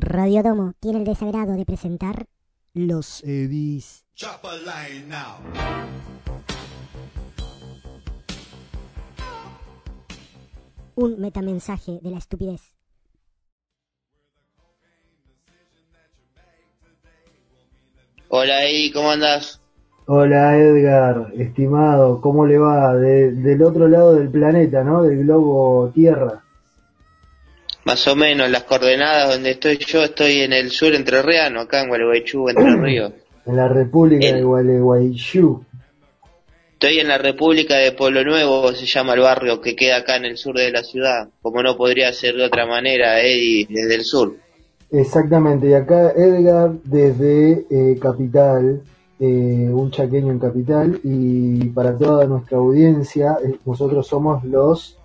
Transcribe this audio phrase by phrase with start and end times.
[0.00, 2.26] Radio Domo tiene el desagrado de presentar
[2.74, 4.04] Los Edis.
[10.96, 12.76] Un metamensaje de la estupidez.
[18.28, 19.60] Hola Eddie, ¿cómo andas?
[20.06, 22.94] Hola Edgar, estimado, ¿cómo le va?
[22.96, 25.02] De- del otro lado del planeta, ¿no?
[25.02, 26.42] Del globo Tierra.
[27.88, 31.88] Más o menos las coordenadas donde estoy yo, estoy en el sur entrerriano, acá en
[31.88, 33.12] Gualeguaychú, Entre Ríos.
[33.46, 35.64] En la República de Gualeguaychú.
[36.74, 40.26] Estoy en la República de Pueblo Nuevo, se llama el barrio que queda acá en
[40.26, 44.04] el sur de la ciudad, como no podría ser de otra manera, Eddie, desde el
[44.04, 44.36] sur.
[44.90, 48.82] Exactamente, y acá Edgar desde eh, Capital,
[49.18, 49.24] eh,
[49.72, 54.98] un chaqueño en Capital, y para toda nuestra audiencia, eh, nosotros somos los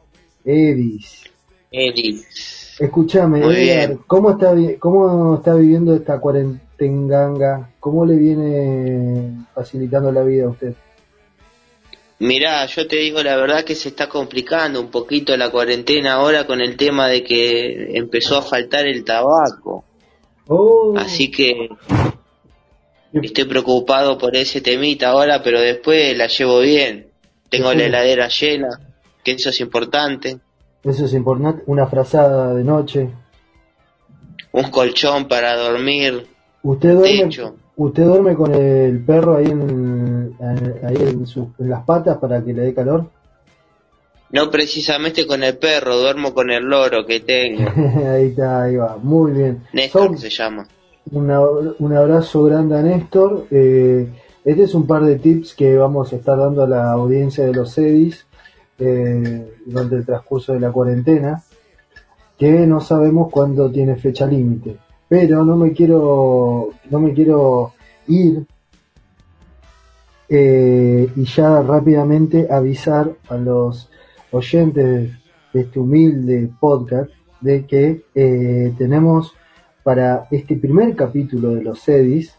[0.44, 1.24] Edis.
[1.72, 2.22] Eddie,
[2.80, 3.42] Escúchame.
[4.08, 7.70] ¿cómo está, ¿cómo está viviendo esta cuarentenganga?
[7.80, 10.74] ¿Cómo le viene facilitando la vida a usted?
[12.20, 16.48] mirá, yo te digo la verdad que se está complicando un poquito la cuarentena ahora
[16.48, 19.84] con el tema de que empezó a faltar el tabaco.
[20.48, 21.70] Oh, Así que
[23.12, 27.08] estoy preocupado por ese temita ahora, pero después la llevo bien.
[27.50, 28.70] Tengo la heladera llena,
[29.24, 30.40] que eso es importante.
[30.84, 31.64] Eso es importante.
[31.68, 33.10] Una frazada de noche.
[34.52, 36.28] Un colchón para dormir.
[36.62, 37.56] ¿Usted duerme, Techo.
[37.76, 42.44] usted duerme con el perro ahí, en, en- ahí en, sus- en las patas para
[42.44, 43.10] que le dé calor?
[44.32, 47.70] No precisamente con el perro, duermo con el loro que tengo.
[48.10, 48.98] ahí está, ahí va.
[49.02, 49.64] Muy bien.
[49.74, 50.68] Néstor Son- se llama.
[51.12, 53.48] una- un abrazo grande a Néstor.
[53.52, 54.08] Eh,
[54.46, 57.54] este es un par de tips que vamos a estar dando a la audiencia de
[57.54, 58.26] los EDIs
[58.80, 61.42] eh, durante el transcurso de la cuarentena,
[62.38, 64.78] que no sabemos cuándo tiene fecha límite.
[65.08, 67.74] Pero no me quiero, no me quiero
[68.08, 68.46] ir
[70.30, 73.90] eh, y ya rápidamente avisar a los
[74.32, 75.12] oyentes
[75.54, 79.34] de este humilde podcast de que eh, tenemos
[79.84, 82.34] para este primer capítulo de los EDIs,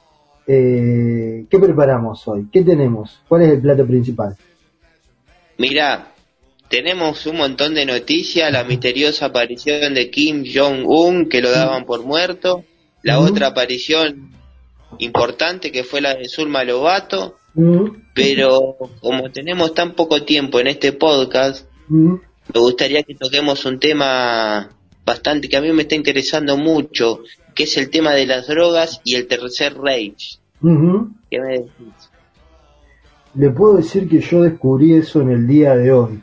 [0.47, 2.48] eh, ¿qué preparamos hoy?
[2.50, 3.22] ¿Qué tenemos?
[3.28, 4.34] ¿Cuál es el plato principal?
[5.59, 6.13] Mirá,
[6.69, 12.04] tenemos un montón de noticias, la misteriosa aparición de Kim Jong-un, que lo daban por
[12.04, 12.64] muerto,
[13.02, 14.30] la otra aparición
[14.98, 17.36] importante que fue la de Zulma Lobato,
[18.14, 22.20] pero como tenemos tan poco tiempo en este podcast, me
[22.60, 24.70] gustaría que toquemos un tema
[25.04, 27.20] bastante que a mí me está interesando mucho,
[27.54, 31.10] que es el tema de las drogas y el tercer ujú.
[31.30, 32.10] ¿Qué me decís?
[33.34, 36.20] Le puedo decir que yo descubrí eso en el día de hoy,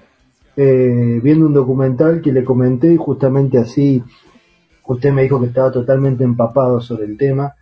[0.64, 4.04] eh, viendo un documental que le comenté y justamente así
[4.86, 7.56] usted me dijo que estaba totalmente empapado sobre el tema,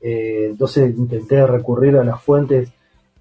[0.00, 2.70] eh, entonces intenté recurrir a las fuentes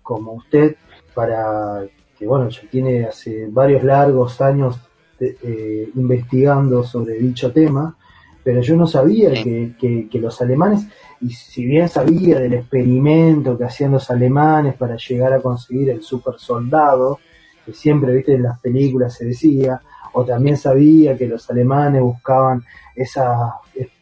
[0.01, 0.75] como usted
[1.15, 1.83] para
[2.17, 4.77] que bueno, ya tiene hace varios largos años
[5.19, 7.95] de- eh, investigando sobre dicho tema,
[8.43, 9.43] pero yo no sabía Sí.
[9.43, 10.85] que, que- que los alemanes,
[11.21, 16.01] y si bien sabía del experimento que hacían los alemanes para llegar a conseguir el
[16.01, 17.19] super soldado,
[17.65, 19.81] que siempre, viste, en las películas se decía,
[20.13, 22.63] o también sabía que los alemanes buscaban
[22.95, 23.55] esa,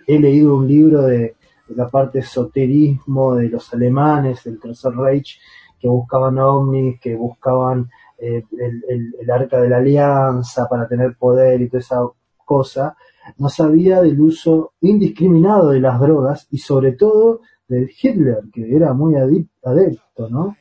[0.08, 1.36] he leído un libro de,
[1.68, 5.40] de la parte esoterismo de los alemanes, del Tercer Reich,
[5.80, 8.84] que buscaban ovnis, que buscaban eh, el,
[9.20, 12.02] el- arca de la alianza para tener poder y toda esa
[12.46, 12.96] cosa,
[13.38, 18.94] no sabía del uso indiscriminado de las drogas y sobre todo de Hitler, que era
[18.94, 20.56] muy adepto, ¿no?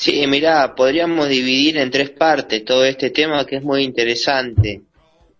[0.00, 4.80] Sí, mira, podríamos dividir en tres partes todo este tema que es muy interesante.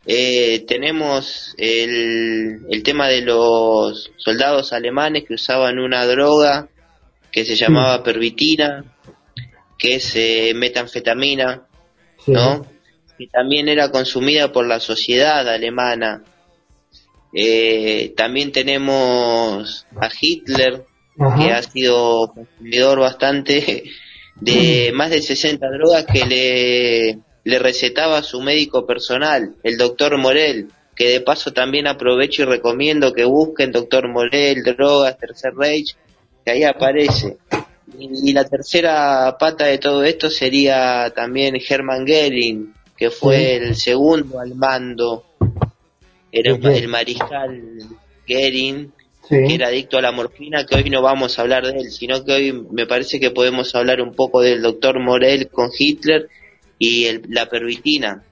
[0.05, 6.69] Eh, tenemos el, el tema de los soldados alemanes que usaban una droga
[7.33, 8.85] que se llamaba pervitina,
[9.79, 11.67] que es eh, metanfetamina,
[12.23, 12.33] Sí.
[12.33, 12.67] ¿no?
[13.17, 16.23] Que también era consumida por la sociedad alemana.
[17.33, 20.85] Eh, también tenemos a Hitler,
[21.19, 21.39] Ajá.
[21.39, 23.85] que ha sido consumidor bastante
[24.37, 30.69] de más de 60 drogas que le, le recetaba su médico personal, el doctor Morel,
[30.95, 35.97] que de paso también aprovecho y recomiendo que busquen doctor Morel, drogas, Tercer Reich,
[36.45, 37.39] que ahí aparece.
[37.99, 43.77] Y, y la tercera pata de todo esto sería también Hermann Goering, que fue el
[43.77, 45.25] segundo al mando,
[46.31, 47.63] era el mariscal
[48.29, 48.93] Goering,
[49.31, 49.47] Sí.
[49.47, 52.23] que era adicto a la morfina, que hoy no vamos a hablar de él, sino
[52.25, 56.29] que hoy me parece que podemos hablar un poco del doctor Morel con Hitler
[56.79, 58.23] y el- la pervitina.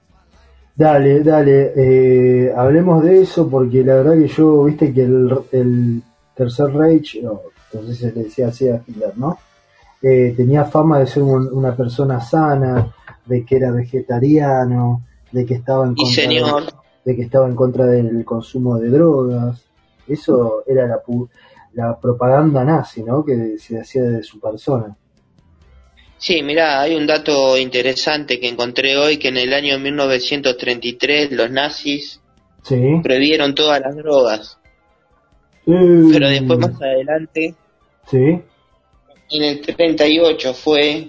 [0.75, 6.03] Dale, dale, eh, hablemos de eso porque la verdad que yo, viste que el, el
[6.37, 7.41] Tercer Reich, no,
[7.73, 9.39] entonces se le decía así a Hitler, ¿no?
[10.03, 12.93] Eh, tenía fama de ser un- una persona sana,
[13.27, 15.03] de que era vegetariano,
[15.33, 16.23] de que estaba en contra
[17.05, 19.63] de que estaba en contra del consumo de drogas.
[20.09, 21.29] Eso era la, pu-
[21.75, 23.25] la propaganda nazi, ¿no?
[23.25, 24.97] Que se hacía de su persona.
[26.21, 31.51] sí, mirá, hay un dato interesante que encontré hoy que en el año 1933 los
[31.51, 32.21] nazis
[32.65, 32.77] Sí.
[33.03, 34.59] prohibieron todas las drogas,
[35.65, 37.55] pero después más adelante,
[38.11, 38.43] Sí.
[39.31, 41.09] en el 38 fue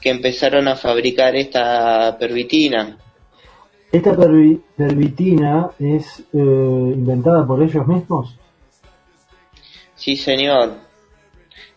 [0.00, 2.96] que empezaron a fabricar esta pervitina.
[3.96, 8.36] ¿Esta pervi- pervitina es eh, inventada por ellos mismos?
[9.94, 10.74] Sí, señor.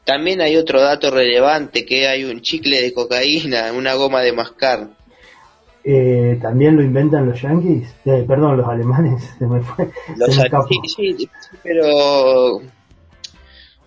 [0.04, 4.90] También hay otro dato relevante, que hay un chicle de cocaína, una goma de mascar.
[5.84, 7.88] Eh, ¿También lo inventan los yanquis?
[8.06, 9.24] Eh, perdón, los alemanes.
[9.40, 9.90] Se me fue.
[10.18, 11.30] Los se me sí, sí, sí,
[11.64, 12.62] pero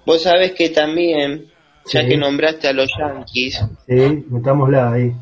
[0.07, 1.51] vos sabés que también,
[1.93, 2.09] ya Sí.
[2.09, 5.13] que nombraste a los yanquis, Sí, metámosla ahí.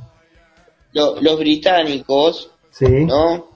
[0.92, 2.87] lo- los británicos, Sí.
[3.06, 3.49] ¿no?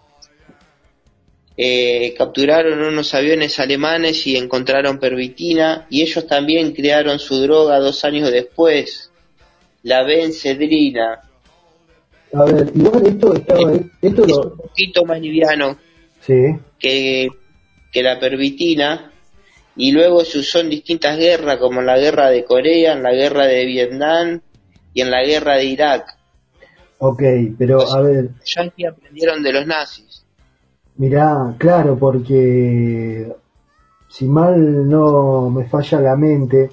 [1.56, 8.04] Eh, capturaron unos aviones alemanes y encontraron pervitina y ellos también crearon su droga dos
[8.04, 9.10] años después,
[9.84, 11.20] la bencedrina.
[12.32, 13.72] A ver, igual esto estaba.
[14.02, 14.40] Esto Es lo.
[14.42, 15.78] un poquito más liviano
[16.20, 16.56] Sí.
[16.80, 17.28] que,
[17.92, 19.12] que la pervitina
[19.76, 23.12] y luego se usó en distintas guerras como en la guerra de Corea, en la
[23.12, 24.40] guerra de Vietnam
[24.92, 26.16] y en la guerra de Irak.
[27.06, 27.22] Ok,
[27.58, 30.24] pero a ver, Los yanquis aprendieron de los nazis.
[30.96, 33.30] Mirá, claro, porque
[34.08, 36.70] si mal no me falla la mente,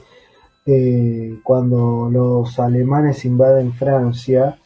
[0.65, 4.57] eh, cuando los alemanes invaden Francia,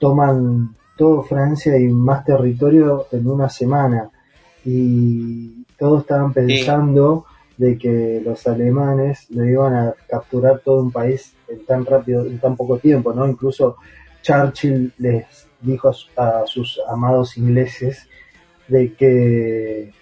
[0.00, 4.10] toman todo Francia y más territorio en una semana.
[4.64, 7.26] Y todos estaban pensando
[7.56, 12.40] de que los alemanes le iban a capturar todo un país en tan rápido, en
[12.40, 13.28] tan poco tiempo, ¿no?
[13.28, 13.76] Incluso
[14.22, 18.08] Churchill les dijo a su- a sus amados ingleses
[18.68, 19.92] de que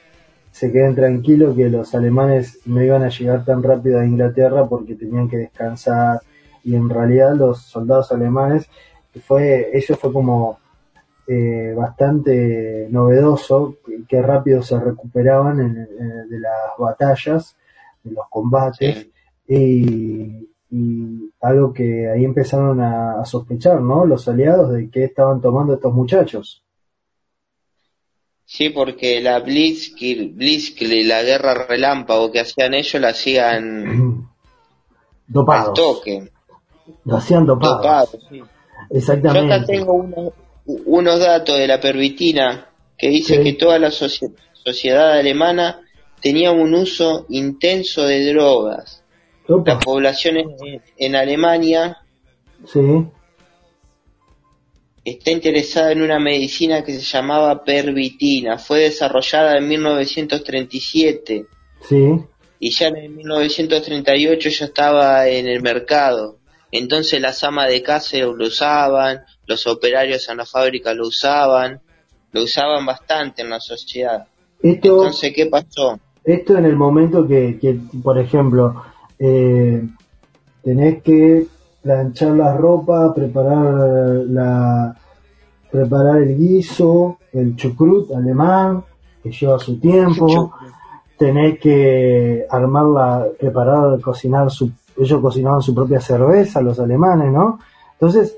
[0.52, 4.94] se queden tranquilos que los alemanes no iban a llegar tan rápido a Inglaterra porque
[4.94, 6.20] tenían que descansar.
[6.62, 8.68] Y en realidad los soldados alemanes
[9.26, 10.58] fue eso fue como
[11.26, 13.76] eh, bastante novedoso
[14.08, 17.56] que, rápido se recuperaban en- en- de las batallas
[18.02, 19.06] de los combates.
[19.46, 25.40] Y, y algo que ahí empezaron a, a sospechar no los aliados de qué estaban
[25.40, 26.62] tomando estos muchachos
[28.44, 34.28] Sí, porque la Blitzkrieg, Blitzkrieg, la guerra relámpago que hacían ellos, la hacían al
[35.28, 36.28] dopados toque,
[37.04, 38.38] lo hacían dopados sí.
[38.38, 40.32] Yo acá exactamente tengo unos,
[40.66, 42.66] unos datos de la pervitina
[42.98, 43.44] que dice Sí.
[43.44, 45.82] que toda la socie- sociedad alemana
[46.20, 48.99] tenía un uso intenso de drogas.
[49.50, 51.98] Opa, La población en, en Alemania
[52.66, 52.80] sí
[55.04, 58.58] está interesada en una medicina que se llamaba pervitina.
[58.58, 61.46] Fue desarrollada en 1937
[61.82, 62.24] sí
[62.60, 66.36] y ya en 1938 ya estaba en el mercado.
[66.70, 71.80] Entonces las amas de casa lo usaban, los operarios en la fábrica lo usaban,
[72.32, 74.26] lo usaban bastante en la sociedad.
[74.62, 75.98] esto Entonces, ¿qué pasó?
[76.22, 78.84] esto en el momento que, que por ejemplo,
[79.20, 79.86] eh,
[80.64, 81.46] tenés que
[81.82, 83.74] planchar la ropa, preparar
[84.26, 84.96] la
[85.70, 88.82] preparar el guiso, el chucrut alemán,
[89.22, 90.52] que lleva su tiempo,
[91.16, 97.60] tenés que armarla, preparar, cocinar su, ellos cocinaban su propia cerveza, los alemanes, ¿no?
[97.92, 98.36] Entonces,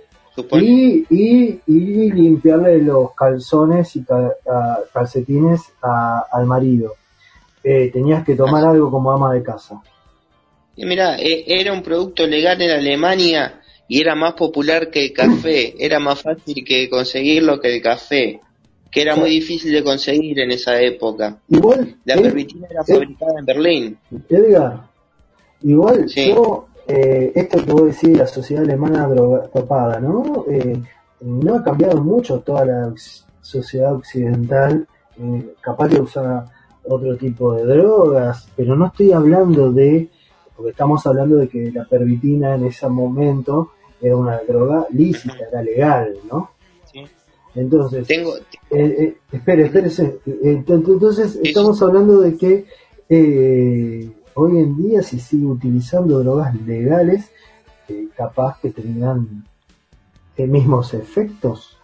[0.62, 6.92] y, y, y limpiarle los calzones y ca- a- calcetines a- al marido.
[7.64, 9.80] Eh, tenías que tomar algo como ama de casa.
[10.76, 15.74] Y mira, era un producto legal en Alemania y era más popular que el café,
[15.84, 18.40] era más fácil que conseguirlo que el café,
[18.90, 21.38] que era muy difícil de conseguir en esa época.
[21.48, 23.98] Igual, La pervitina era Ed- fabricada en Berlín.
[24.28, 24.80] Edgar,
[25.62, 26.28] igual Sí.
[26.30, 30.44] yo, eh, esto que vos decís, la sociedad alemana droga- dopada, ¿no?
[30.50, 30.76] Eh,
[31.20, 32.92] no ha cambiado mucho toda la
[33.40, 34.86] sociedad occidental,
[35.20, 36.46] eh, capaz que usa
[36.84, 40.08] otro tipo de drogas, pero no estoy hablando de,
[40.56, 45.62] porque estamos hablando de que la pervitina en ese momento era una droga lícita, era
[45.62, 46.50] legal, ¿no?
[46.92, 47.04] Sí.
[47.54, 50.18] Entonces, Tengo, eh, eh, espere, espérese.
[50.26, 52.64] Eh, ent- Entonces, estamos hablando de que
[53.08, 57.30] eh, hoy en día se sigue utilizando drogas legales,
[57.88, 59.44] eh, capaz que tengan
[60.36, 61.76] eh, mismos efectos.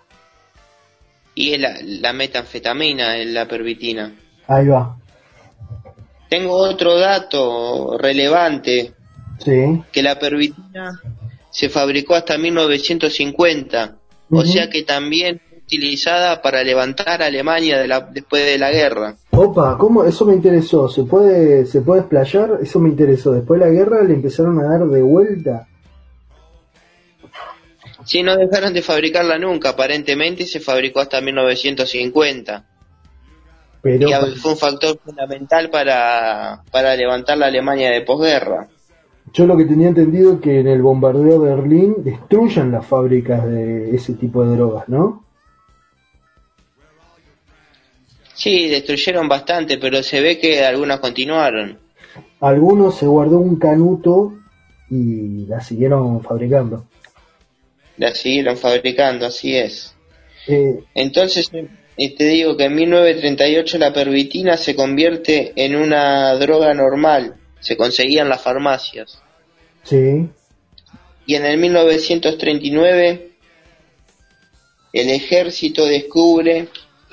[1.34, 4.12] Y es la, la metanfetamina, es la pervitina.
[4.48, 4.97] Ahí va.
[6.28, 8.92] Tengo otro dato relevante,
[9.44, 9.82] Sí.
[9.92, 11.00] que la pervitina
[11.50, 13.96] se fabricó hasta 1950,
[14.30, 14.46] o Ujú.
[14.46, 19.16] sea que también fue utilizada para levantar a Alemania de la- después de la guerra.
[19.30, 20.04] Opa, ¿cómo?
[20.04, 20.88] Eso me interesó.
[20.88, 22.58] ¿Se puede, se puede explayar?
[22.62, 23.32] Eso me interesó.
[23.32, 25.66] Después de la guerra le empezaron a dar de vuelta.
[28.04, 32.64] Sí, no dejaron de fabricarla nunca, aparentemente se fabricó hasta 1950.
[33.82, 38.68] Pero y fue un factor fundamental para, para levantar la Alemania de posguerra.
[39.32, 43.46] yo lo que tenía entendido es que en el bombardeo de Berlín destruyan las fábricas
[43.46, 45.24] de ese tipo de drogas, ¿no?
[48.34, 51.78] Sí, destruyeron bastante, pero se ve que algunas continuaron.
[52.40, 54.34] Algunos se guardó un canuto
[54.90, 56.84] y la siguieron fabricando.
[57.96, 59.94] La siguieron fabricando, así es.
[60.46, 61.50] Eh, Entonces,
[61.98, 67.76] eh, te digo que en 1938 la pervitina se convierte en una droga normal, se
[67.76, 69.20] conseguía en las farmacias.
[69.82, 70.28] sí,
[71.26, 73.32] Y en el 1939
[74.92, 76.68] el ejército descubre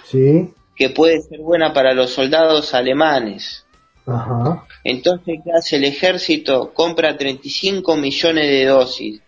[0.06, 3.66] sí, que puede ser buena para los soldados alemanes.
[4.06, 4.68] ajá.
[4.84, 6.72] Entonces, ¿qué hace el ejército?
[6.76, 9.22] Compra 35 millones de dosis,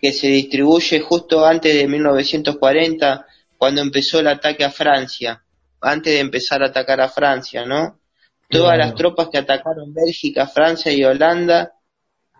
[0.00, 3.26] que se distribuye justo antes de 1940,
[3.58, 5.42] cuando empezó el ataque a Francia,
[5.80, 7.98] antes de empezar a atacar a Francia, ¿no?
[8.48, 11.72] Todas las tropas que atacaron Bélgica, Francia y Holanda,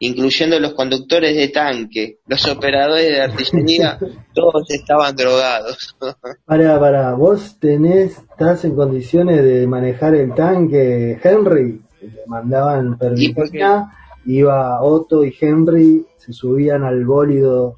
[0.00, 3.98] incluyendo los conductores de tanque, los operadores de artillería,
[4.34, 5.96] todos estaban drogados.
[6.44, 11.80] Para, para, vos tenés, estás en condiciones de manejar el tanque, Henry.
[12.00, 17.76] Le mandaban permitina, iba Otto y Henry, se subían al bólido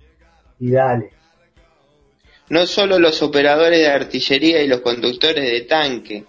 [0.58, 1.15] y dale.
[2.48, 6.24] No solo los operadores de artillería y los conductores de tanque,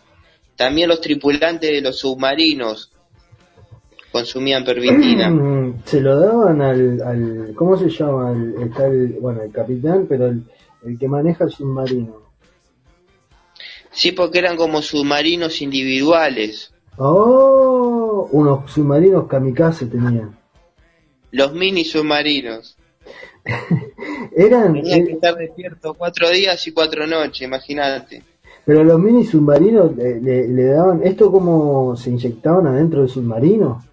[0.56, 2.92] también los tripulantes de los submarinos
[4.12, 5.32] consumían pervitina.
[5.86, 8.32] Se lo daban al, al ¿cómo se llama?
[8.32, 10.44] El, está el, bueno, el capitán, pero el,
[10.84, 12.28] el que maneja el submarino.
[13.92, 16.74] Sí, porque eran como submarinos individuales.
[16.98, 20.38] Oh, unos submarinos kamikaze tenían.
[21.32, 22.78] Los mini submarinos.
[24.36, 28.22] Eran, que eh, estar despiertos cuatro días y cuatro noches, imagínate.
[28.66, 33.84] pero los mini submarinos le, le- le daban, ¿esto cómo se inyectaban adentro del submarino?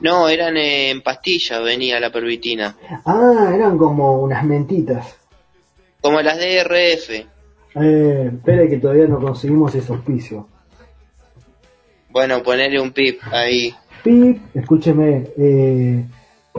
[0.00, 2.74] No, eran en pastillas, venía la pervitina.
[3.04, 5.14] Ah, eran como unas mentitas.
[6.00, 7.10] Como las DRF.
[7.74, 10.48] Eh, espera que todavía no conseguimos ese auspicio.
[12.08, 13.74] Bueno, ponerle un pip ahí.
[14.02, 16.04] Pip, escúcheme, eh,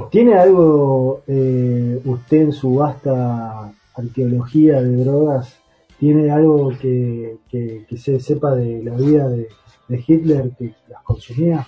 [0.10, 5.58] ¿tiene algo eh, usted en su vasta arqueología de drogas?
[6.00, 9.48] ¿Tiene algo que, que, que se sepa de la vida de,
[9.88, 11.68] de Hitler que las consumía?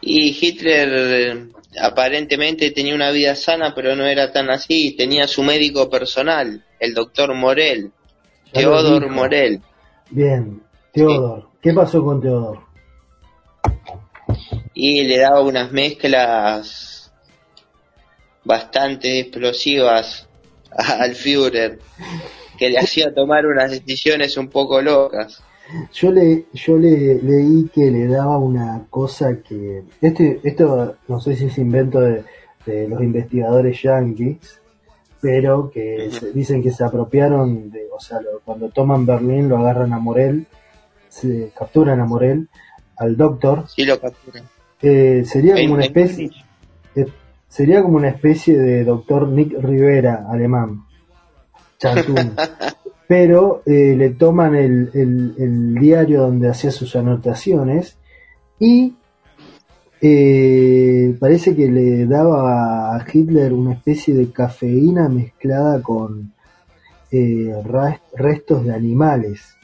[0.00, 1.48] Y Hitler eh,
[1.80, 4.94] aparentemente tenía una vida sana, pero no era tan así.
[4.96, 7.90] Tenía su médico personal, el doctor Morel,
[8.52, 9.08] dijo.
[9.10, 9.60] Morel.
[10.10, 11.48] Bien, Teodor.
[11.60, 12.60] ¿Qué pasó con Teodor?
[14.74, 17.12] Y le daba unas mezclas
[18.44, 20.28] bastante explosivas
[20.70, 21.78] al Führer,
[22.58, 25.42] que le hacía tomar unas decisiones un poco locas.
[25.94, 31.36] Yo le, yo le leí que le daba una cosa que este, esto no sé
[31.36, 32.22] si es invento de,
[32.66, 34.60] de los investigadores yankees,
[35.22, 39.56] pero que se- dicen que se apropiaron de, o sea, lo- cuando toman Berlín lo
[39.56, 40.46] agarran a Morel,
[41.08, 42.48] se capturan a Morel,
[42.96, 44.44] al doctor, Sí lo capturan.
[44.82, 46.30] Eh, sería como una especie,
[46.96, 47.06] eh,
[47.48, 50.84] sería como una especie de doctor Nick Rivera alemán,
[51.78, 52.34] Chantún.
[53.06, 57.98] pero eh, le toman el, el- el diario donde hacía sus anotaciones
[58.58, 58.94] y
[60.00, 66.32] eh, parece que le daba a Hitler una especie de cafeína mezclada con
[67.10, 67.54] eh,
[68.14, 69.54] restos de animales.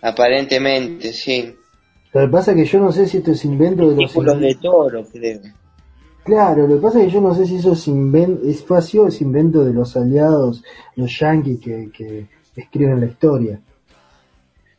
[0.00, 1.54] Aparentemente, sí.
[2.12, 4.10] Lo que pasa es que yo no sé si esto es invento de los...
[4.10, 5.40] Títulos de toro, creo.
[6.24, 9.06] Claro, lo que pasa es que yo no sé si eso es invento, es o
[9.08, 10.62] es invento de los aliados,
[10.96, 13.60] los yanquis que, que escriben la historia.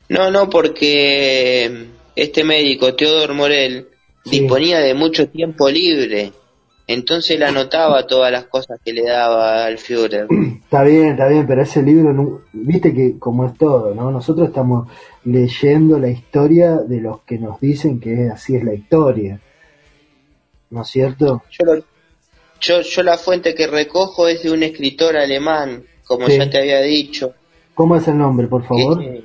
[0.09, 3.87] No, no, porque este médico, Theodor Morel,
[4.25, 4.41] Sí.
[4.41, 6.33] disponía de mucho tiempo libre.
[6.91, 10.25] Entonces él anotaba todas las cosas que le daba al Führer.
[10.63, 14.09] Está bien, está bien, pero ese libro, no- viste que como es todo, ¿no?
[14.09, 14.87] Nosotros estamos
[15.23, 19.39] leyendo la historia de los que nos dicen que así es la historia.
[20.71, 21.43] ¿No es cierto?
[21.51, 21.83] Yo lo,
[22.59, 26.37] yo, yo la fuente que recojo es de un escritor alemán, como Sí.
[26.39, 27.33] ya te había dicho.
[27.75, 29.01] ¿Cómo es el nombre, por favor?
[29.03, 29.23] Ese-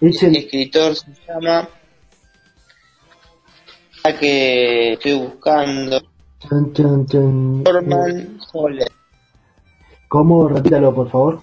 [0.00, 1.68] Echen- ese escritor se llama...
[4.18, 6.00] Que estoy buscando.
[6.50, 8.88] Norman Holler.
[10.08, 10.48] ¿Cómo?
[10.48, 11.40] Repítalo, por favor.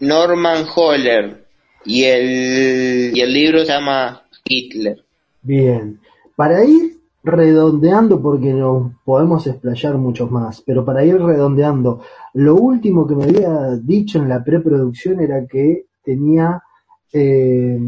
[0.00, 1.46] Norman Holler.
[1.84, 5.04] Y el, y el libro se llama Hitler.
[5.42, 6.00] Bien.
[6.36, 12.00] Para ir redondeando, porque nos podemos explayar mucho más, pero para ir redondeando,
[12.34, 16.62] lo último que me había dicho en la preproducción era que tenía
[17.12, 17.78] eh,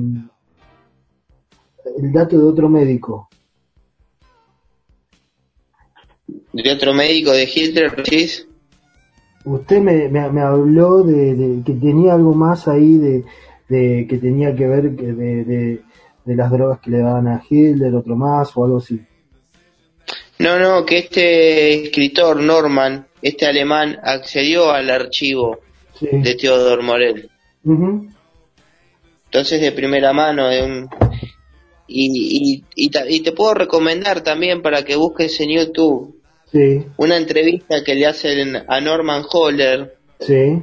[1.98, 3.28] el dato de otro médico.
[6.52, 8.46] De otro médico de Hitler, ¿decís?
[9.44, 13.24] Usted me, me, me habló de, de que tenía algo más ahí de,
[13.68, 17.94] de que tenía que ver que de, de, las drogas que le daban a Hitler,
[17.94, 19.00] otro más o algo así.
[20.38, 25.60] No, no, que este escritor Norman, este alemán, accedió al archivo
[25.98, 26.06] Sí.
[26.12, 27.28] de Theodor Morel.
[27.62, 28.08] Ujú.
[29.26, 30.88] Entonces, de primera mano, de un...
[31.86, 36.19] Y, y, y, y te puedo recomendar también para que busques en YouTube
[36.52, 40.60] Sí, una entrevista que le hacen a Norman Holler sí.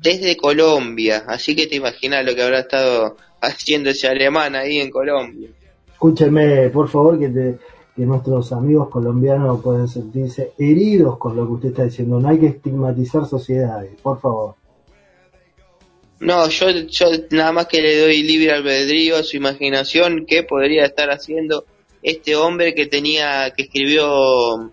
[0.00, 1.24] desde Colombia.
[1.26, 5.48] Así que te imaginas lo que habrá estado haciendo ese alemán ahí en Colombia.
[5.92, 7.58] Escúcheme, por favor, que, te-
[7.96, 12.20] que nuestros amigos colombianos pueden sentirse heridos con lo que usted está diciendo.
[12.20, 14.54] No hay que estigmatizar sociedades, por favor.
[16.20, 20.86] No, yo, yo nada más que le doy libre albedrío a su imaginación qué podría
[20.86, 21.64] estar haciendo
[22.02, 24.70] este hombre que tenía, que escribió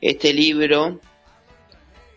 [0.00, 1.00] este libro,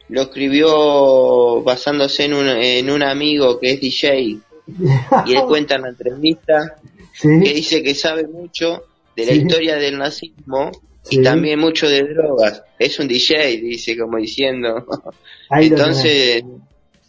[0.09, 4.19] lo escribió basándose en un, en un amigo que es DJ
[5.25, 6.75] y él cuenta en la entrevista
[7.21, 8.83] que dice que sabe mucho
[9.15, 9.39] de la Sí.
[9.39, 10.71] historia del nazismo
[11.01, 11.19] Sí.
[11.19, 12.62] y también mucho de drogas.
[12.77, 14.86] Es un DJ, dice, como diciendo.
[15.50, 16.43] Entonces,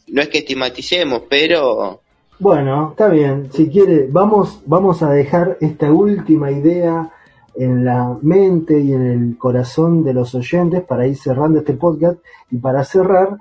[0.06, 2.00] no es que estigmaticemos, pero
[2.38, 3.50] Bueno, está bien.
[3.52, 7.10] Si quiere, vamos, vamos a dejar esta última idea
[7.54, 12.18] en la mente y en el corazón de los oyentes para ir cerrando este podcast.
[12.50, 13.36] Y para cerrar,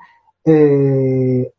[0.46, 1.52] eh,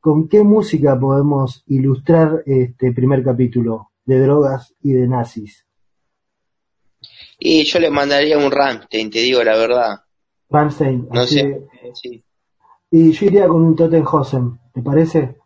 [0.00, 5.64] ¿con qué música podemos ilustrar este primer capítulo de drogas y de nazis?
[7.38, 9.96] Y yo le mandaría un Ramstein, te digo la verdad.
[10.48, 11.08] Rammstein.
[11.12, 11.66] No así- sé.
[11.94, 12.24] Sí.
[12.90, 15.36] Y yo iría con un Tottenhausen, ¿te parece?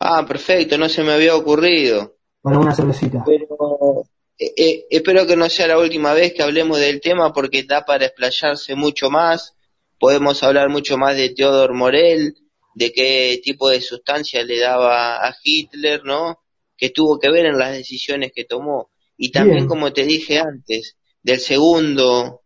[0.00, 2.14] Ah, perfecto, no se me había ocurrido.
[2.40, 3.24] Para una cervecita.
[3.26, 4.04] Pero
[4.38, 7.84] eh, eh, espero que no sea la última vez que hablemos del tema porque da
[7.84, 9.54] para explayarse mucho más.
[9.98, 12.36] Podemos hablar mucho más de Theodor Morel,
[12.74, 16.38] de qué tipo de sustancia le daba a Hitler, ¿no?
[16.76, 18.90] Que tuvo que ver en las decisiones que tomó.
[19.16, 19.68] Y también, Bien.
[19.68, 22.42] como te dije antes, del segundo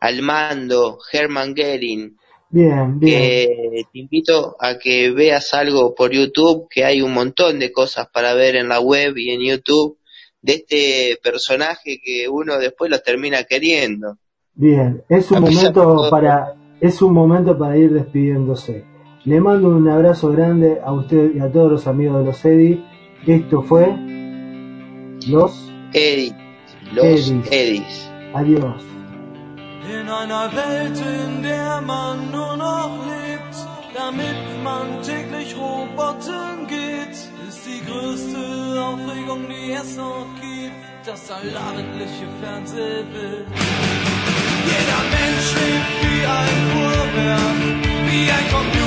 [0.00, 2.16] al mando, Hermann Goering,
[2.48, 3.20] Bien, bien.
[3.20, 8.08] que te invito a que veas algo por YouTube, que hay un montón de cosas
[8.10, 9.99] para ver en la web y en YouTube
[10.42, 14.16] de este personaje que uno después los termina queriendo.
[14.54, 18.84] Bien, es un A pesar de momento para es un momento para ir despidiéndose.
[19.24, 22.84] Le mando un abrazo grande a usted y a todos los amigos de los EDI.
[23.26, 23.94] Esto fue
[25.28, 26.34] los Eddie,
[26.94, 27.46] los Eddies.
[27.50, 28.10] Eddies.
[28.34, 28.82] adiós.
[29.84, 33.56] In einer Welt, in der man nur noch lebt,
[33.94, 36.89] damit man täglich Roboter geht, ist die
[37.90, 38.38] größte
[38.80, 40.74] Aufregung, die es noch gibt,
[41.04, 43.46] das allabendliche Fernsehbild.
[44.70, 47.58] Jeder Mensch lebt wie ein Uhrwerk,
[48.08, 48.79] wie ein Computer